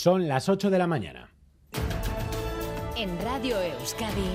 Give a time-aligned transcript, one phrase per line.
[0.00, 1.28] Son las 8 de la mañana.
[2.96, 4.30] En Radio Euskadi,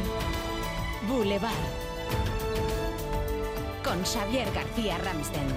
[1.07, 1.53] Boulevard.
[3.81, 5.47] Con Xavier García Ramsten.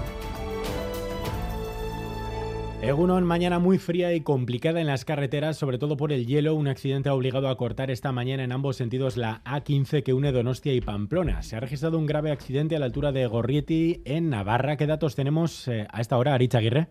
[2.82, 6.54] Egunon, mañana muy fría y complicada en las carreteras, sobre todo por el hielo.
[6.54, 10.30] Un accidente ha obligado a cortar esta mañana en ambos sentidos la A15 que une
[10.30, 11.42] Donostia y Pamplona.
[11.42, 14.76] Se ha registrado un grave accidente a la altura de Gorrieti, en Navarra.
[14.76, 16.90] ¿Qué datos tenemos eh, a esta hora, Aricha Aguirre?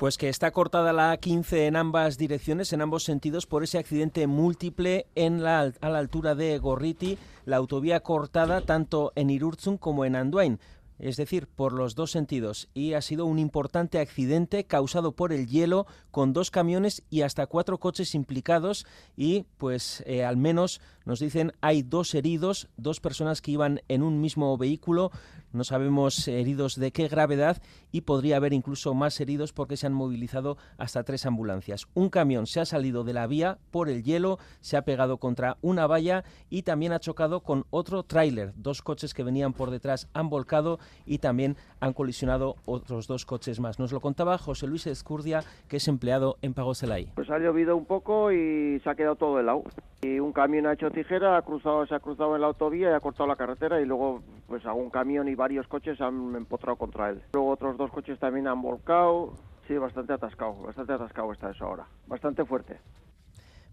[0.00, 4.26] Pues que está cortada la A15 en ambas direcciones, en ambos sentidos, por ese accidente
[4.26, 10.06] múltiple en la, a la altura de Gorriti, la autovía cortada tanto en Irurzun como
[10.06, 10.58] en Anduain.
[10.98, 15.46] Es decir, por los dos sentidos, y ha sido un importante accidente causado por el
[15.46, 18.86] hielo con dos camiones y hasta cuatro coches implicados.
[19.16, 24.02] Y pues eh, al menos nos dicen hay dos heridos, dos personas que iban en
[24.02, 25.10] un mismo vehículo,
[25.52, 27.60] no sabemos heridos de qué gravedad
[27.92, 31.86] y podría haber incluso más heridos porque se han movilizado hasta tres ambulancias.
[31.94, 35.56] Un camión se ha salido de la vía por el hielo, se ha pegado contra
[35.60, 38.52] una valla y también ha chocado con otro tráiler.
[38.56, 43.60] Dos coches que venían por detrás han volcado y también han colisionado otros dos coches
[43.60, 43.78] más.
[43.78, 47.12] Nos lo contaba José Luis Escurdia, que es empleado en Pagoselay.
[47.14, 49.64] Pues ha llovido un poco y se ha quedado todo helado.
[50.02, 52.94] Y un camión ha hecho tijera, ha cruzado, se ha cruzado en la autovía y
[52.94, 57.10] ha cortado la carretera y luego pues algún camión y varios coches han empotrado contra
[57.10, 57.22] él.
[57.34, 59.34] Luego otros dos coches también han volcado.
[59.68, 61.86] Sí, bastante atascado, bastante atascado está eso ahora.
[62.06, 62.78] Bastante fuerte.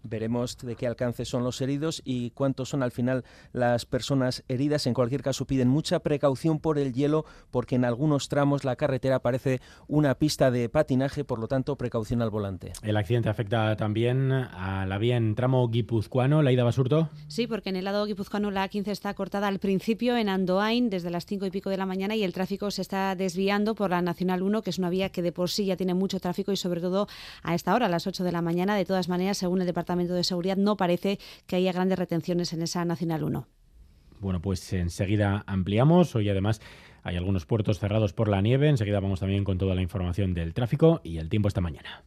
[0.08, 4.86] Veremos de qué alcance son los heridos y cuántos son al final las personas heridas.
[4.86, 9.20] En cualquier caso, piden mucha precaución por el hielo porque en algunos tramos la carretera
[9.20, 12.72] parece una pista de patinaje, por lo tanto, precaución al volante.
[12.82, 17.08] El accidente afecta también a la vía en tramo guipuzcoano, la ida Basurto.
[17.28, 21.10] Sí, porque en el lado guipuzcoano la A15 está cortada al principio en Andoain desde
[21.10, 24.02] las cinco y pico de la mañana y el tráfico se está desviando por la
[24.02, 26.56] Nacional 1, que es una vía que de por sí ya tiene mucho tráfico y
[26.56, 27.08] sobre todo
[27.42, 28.76] a esta hora, a las 8 de la mañana.
[28.76, 32.62] De todas maneras, según el Departamento de Seguridad, no parece que haya grandes retenciones en
[32.62, 33.46] esa Nacional 1.
[34.20, 36.14] Bueno, pues enseguida ampliamos.
[36.14, 36.60] Hoy además
[37.02, 38.68] hay algunos puertos cerrados por la nieve.
[38.68, 42.04] Enseguida vamos también con toda la información del tráfico y el tiempo esta mañana.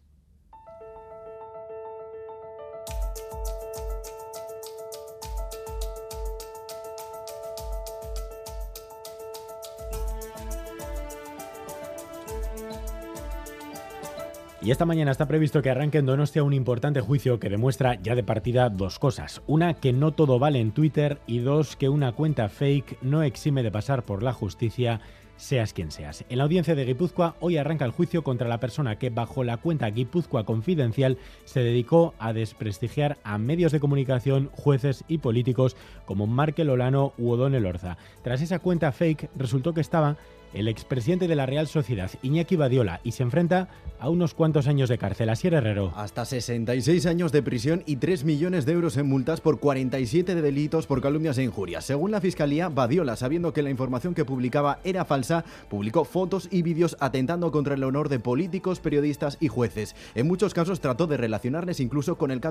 [14.63, 18.13] Y esta mañana está previsto que arranque en Donostia un importante juicio que demuestra ya
[18.13, 19.41] de partida dos cosas.
[19.47, 23.63] Una, que no todo vale en Twitter y dos, que una cuenta fake no exime
[23.63, 25.01] de pasar por la justicia
[25.35, 26.23] seas quien seas.
[26.29, 29.57] En la audiencia de Guipúzcoa hoy arranca el juicio contra la persona que bajo la
[29.57, 36.27] cuenta Guipúzcoa Confidencial se dedicó a desprestigiar a medios de comunicación, jueces y políticos como
[36.27, 37.97] Markel Olano u O'Donnell Orza.
[38.21, 40.17] Tras esa cuenta fake resultó que estaba
[40.53, 43.69] el expresidente de la Real Sociedad, Iñaki Badiola, y se enfrenta
[43.99, 45.29] a unos cuantos años de cárcel.
[45.29, 45.93] Asier Herrero.
[45.95, 50.41] Hasta 66 años de prisión y 3 millones de euros en multas por 47 de
[50.41, 51.85] delitos por calumnias e injurias.
[51.85, 56.63] Según la Fiscalía, Badiola, sabiendo que la información que publicaba era falsa, publicó fotos y
[56.63, 59.95] vídeos atentando contra el honor de políticos, periodistas y jueces.
[60.15, 62.41] En muchos casos trató de relacionarles incluso con el,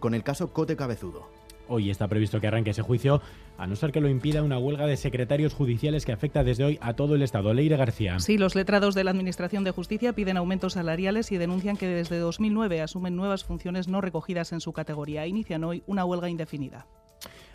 [0.00, 1.28] con el caso Cote Cabezudo.
[1.72, 3.22] Hoy está previsto que arranque ese juicio,
[3.56, 6.78] a no ser que lo impida una huelga de secretarios judiciales que afecta desde hoy
[6.82, 7.54] a todo el Estado.
[7.54, 8.18] Leire García.
[8.18, 12.18] Sí, los letrados de la Administración de Justicia piden aumentos salariales y denuncian que desde
[12.18, 15.28] 2009 asumen nuevas funciones no recogidas en su categoría.
[15.28, 16.88] Inician hoy una huelga indefinida.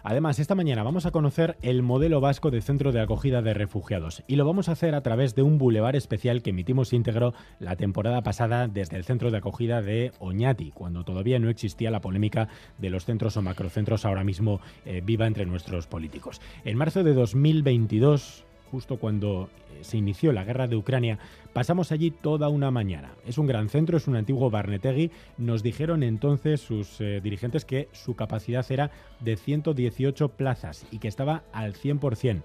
[0.08, 4.22] Además, esta mañana vamos a conocer el modelo vasco de centro de acogida de refugiados
[4.28, 7.76] y lo vamos a hacer a través de un bulevar especial que emitimos íntegro la
[7.76, 12.50] temporada pasada desde el centro de acogida de Oñati, cuando todavía no existía la polémica
[12.78, 16.40] de los centros o macrocentros ahora mismo eh, viva entre nuestros políticos.
[16.66, 21.18] En marzo de 2022 justo cuando eh, se inició la guerra de Ucrania,
[21.54, 23.14] pasamos allí toda una mañana.
[23.26, 25.12] Es un gran centro, es un antiguo Barnetegui.
[25.38, 28.92] Nos dijeron entonces sus eh, dirigentes que su capacidad era
[29.22, 32.42] de 118 plazas y que estaba al 100%.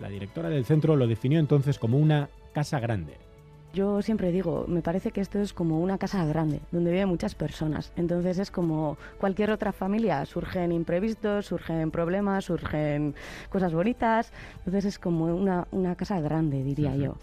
[0.00, 3.14] La directora del centro lo definió entonces como una casa grande.
[3.72, 7.34] Yo siempre digo, me parece que esto es como una casa grande, donde viven muchas
[7.34, 7.90] personas.
[7.96, 13.14] Entonces es como cualquier otra familia, surgen imprevistos, surgen problemas, surgen
[13.48, 14.30] cosas bonitas.
[14.58, 17.16] Entonces es como una, una casa grande, diría yo.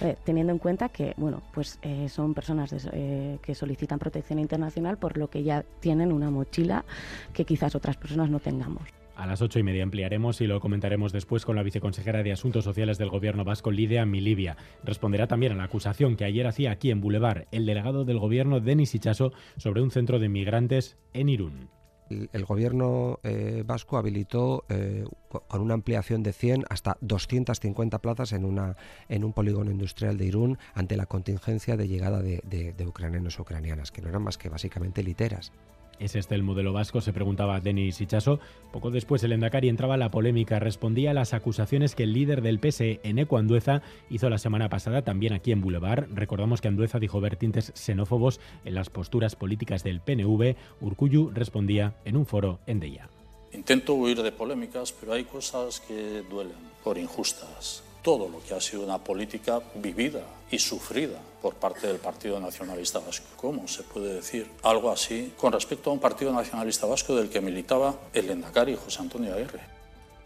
[0.00, 4.96] Eh, teniendo en cuenta que bueno pues eh, son personas eh, que solicitan protección internacional
[4.96, 6.86] por lo que ya tienen una mochila
[7.34, 9.03] que quizás otras personas no tengamos.
[9.16, 12.64] A las ocho y media ampliaremos y lo comentaremos después con la viceconsejera de Asuntos
[12.64, 14.56] Sociales del Gobierno vasco, Lidia Milivia.
[14.82, 18.60] Responderá también a la acusación que ayer hacía aquí en Boulevard el delegado del Gobierno,
[18.60, 21.68] Denis Ichaso, sobre un centro de migrantes en Irún.
[22.10, 28.44] El, gobierno eh, vasco habilitó eh, con una ampliación de 100 hasta 250 plazas en,
[28.44, 28.76] una,
[29.08, 34.02] en un polígono industrial de Irún ante la contingencia de llegada de, ucranianos ucranianas, que
[34.02, 35.52] no eran más que básicamente literas.
[35.98, 37.00] ¿Es este el modelo vasco?
[37.00, 38.40] Se preguntaba Denis Ichaso.
[38.72, 42.58] Poco después el Endacari entraba la polémica, respondía a las acusaciones que el líder del
[42.58, 46.08] PSE, Eneco Andueza, hizo la semana pasada también aquí en Boulevard.
[46.12, 50.56] Recordamos que Andueza dijo ver tintes xenófobos en las posturas políticas del PNV.
[50.80, 53.08] Urcuyu respondía en un foro en Deia.
[53.52, 58.60] Intento huir de polémicas, pero hay cosas que duelen por injustas todo lo que ha
[58.60, 60.20] sido una política vivida
[60.50, 63.26] y sufrida por parte del Partido Nacionalista Vasco.
[63.36, 67.40] ¿Cómo se puede decir algo así con respecto a un Partido Nacionalista Vasco del que
[67.40, 69.60] militaba el Endacari José Antonio Aguirre?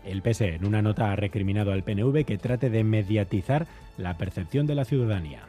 [0.04, 4.66] El PSE en una nota ha recriminado al PNV que trate de mediatizar la percepción
[4.66, 5.42] de la ciudadanía.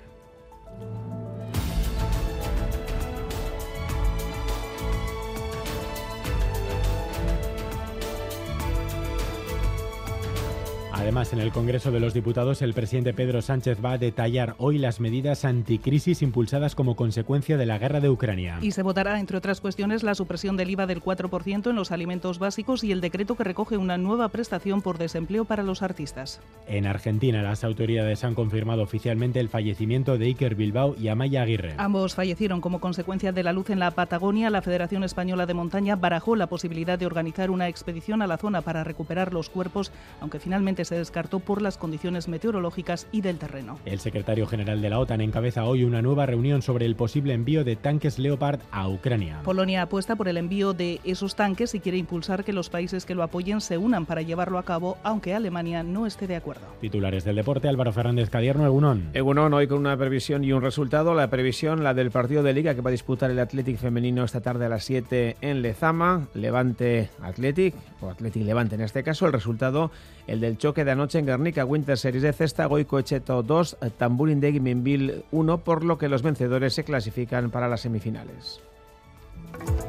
[10.99, 14.77] Además, en el Congreso de los Diputados, el presidente Pedro Sánchez va a detallar hoy
[14.77, 18.59] las medidas anticrisis impulsadas como consecuencia de la guerra de Ucrania.
[18.61, 22.37] Y se votará, entre otras cuestiones, la supresión del IVA del 4% en los alimentos
[22.37, 26.41] básicos y el decreto que recoge una nueva prestación por desempleo para los artistas.
[26.67, 31.75] En Argentina, las autoridades han confirmado oficialmente el fallecimiento de Iker Bilbao y Amaya Aguirre.
[31.77, 34.49] Ambos fallecieron como consecuencia de la luz en la Patagonia.
[34.49, 38.61] La Federación Española de Montaña barajó la posibilidad de organizar una expedición a la zona
[38.61, 43.77] para recuperar los cuerpos, aunque finalmente se descartó por las condiciones meteorológicas y del terreno.
[43.85, 47.63] El secretario general de la OTAN encabeza hoy una nueva reunión sobre el posible envío
[47.63, 49.41] de tanques Leopard a Ucrania.
[49.43, 53.13] Polonia apuesta por el envío de esos tanques y quiere impulsar que los países que
[53.13, 56.65] lo apoyen se unan para llevarlo a cabo, aunque Alemania no esté de acuerdo.
[56.81, 59.11] Titulares del deporte, Álvaro Fernández Cadierno, Egunón.
[59.13, 61.13] Egunón, hoy con una previsión y un resultado.
[61.13, 64.41] La previsión, la del partido de Liga que va a disputar el Athletic femenino esta
[64.41, 66.29] tarde a las 7 en Lezama.
[66.33, 69.27] Levante Athletic, o Athletic Levante en este caso.
[69.27, 69.91] El resultado,
[70.25, 74.59] el del choque de anoche en Guernica Winter Series de Cesta, Goico Echeto 2, Tamburindegui
[74.59, 78.61] Minville 1, por lo que los vencedores se clasifican para las semifinales.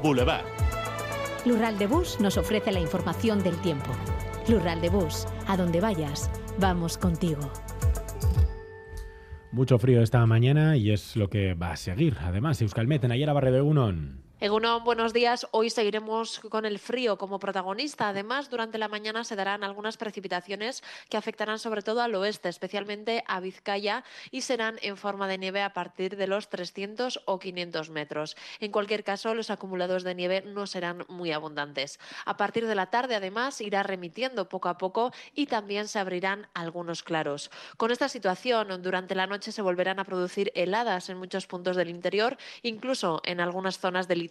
[0.02, 0.44] Boulevard.
[1.46, 3.90] Lural de Bus nos ofrece la información del tiempo.
[4.48, 7.50] Lural de Bus, a donde vayas, vamos contigo.
[9.52, 12.16] Mucho frío esta mañana y es lo que va a seguir.
[12.20, 14.29] Además, Euskalmet en ayer Barre de Unon.
[14.42, 15.46] Egunon, buenos días.
[15.50, 18.08] Hoy seguiremos con el frío como protagonista.
[18.08, 23.22] Además, durante la mañana se darán algunas precipitaciones que afectarán sobre todo al oeste, especialmente
[23.26, 27.90] a Vizcaya, y serán en forma de nieve a partir de los 300 o 500
[27.90, 28.34] metros.
[28.60, 32.00] En cualquier caso, los acumulados de nieve no serán muy abundantes.
[32.24, 36.48] A partir de la tarde, además, irá remitiendo poco a poco y también se abrirán
[36.54, 37.50] algunos claros.
[37.76, 41.90] Con esta situación, durante la noche se volverán a producir heladas en muchos puntos del
[41.90, 44.29] interior, incluso en algunas zonas del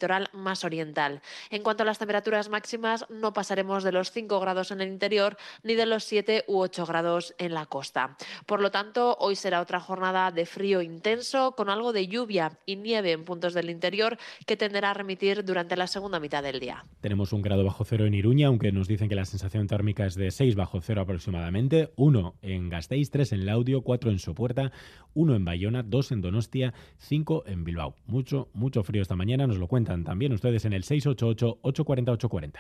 [1.50, 5.38] En cuanto a las temperaturas máximas, no pasaremos de los 5 grados en el interior
[5.64, 8.16] ni de los 7 u 8 grados en la costa.
[8.46, 12.76] Por lo tanto, hoy será otra jornada de frío intenso con algo de lluvia y
[12.76, 16.86] nieve en puntos del interior que tenderá a remitir durante la segunda mitad del día.
[17.02, 20.16] Tenemos un grado bajo cero en Iruña, aunque nos dicen que la sensación térmica es
[20.16, 24.72] de 6 bajo cero aproximadamente, 1 en Gasteiz, 3 en Laudio, 4 en Sopuerta,
[25.14, 27.96] 1 en Bayona, 2 en Donostia, 5 en Bilbao.
[28.06, 32.54] Mucho, mucho frío esta mañana, nos lo también ustedes en el 688-840-840.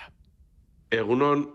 [0.90, 1.52] Egunon,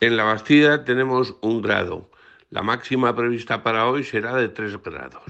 [0.00, 2.10] en la Bastida tenemos un grado.
[2.50, 5.22] La máxima prevista para hoy será de 3 grados.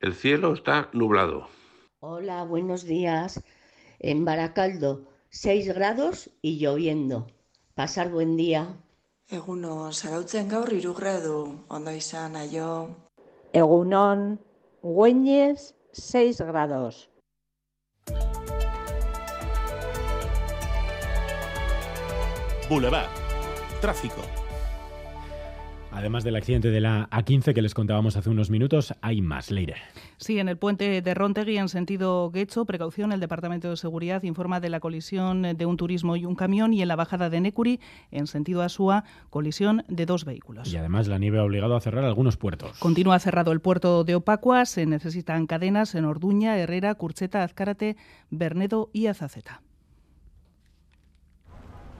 [0.00, 1.48] El cielo está nublado.
[2.00, 3.42] Hola, buenos días.
[3.98, 7.26] En Baracaldo, 6 grados y lloviendo.
[7.74, 8.68] Pasar buen día.
[9.28, 12.96] Egunon, zarautzen gaur iru gradu, ondo izan, aio.
[13.52, 14.40] Egunon,
[14.82, 17.10] Güeñes, 6 grados.
[22.68, 23.08] Boulevard.
[23.80, 24.20] Tráfico.
[25.90, 29.76] Además del accidente de la A15 que les contábamos hace unos minutos, hay más, Leire.
[30.18, 34.60] Sí, en el puente de Rontegui en sentido Guecho, precaución, el Departamento de Seguridad informa
[34.60, 37.80] de la colisión de un turismo y un camión y en la bajada de Necuri,
[38.10, 40.70] en sentido Asúa, colisión de dos vehículos.
[40.72, 42.78] Y además la nieve ha obligado a cerrar algunos puertos.
[42.78, 47.96] Continúa cerrado el puerto de Opacua, se necesitan cadenas en Orduña, Herrera, Curcheta, Azcárate,
[48.30, 49.62] Bernedo y Azaceta.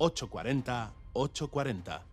[0.00, 2.00] 840 840.